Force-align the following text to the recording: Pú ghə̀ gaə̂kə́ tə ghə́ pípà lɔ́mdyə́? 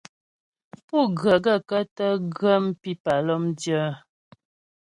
Pú 0.85 0.97
ghə̀ 1.19 1.35
gaə̂kə́ 1.43 1.83
tə 1.95 2.05
ghə́ 2.37 2.55
pípà 2.81 3.13
lɔ́mdyə́? 3.27 3.85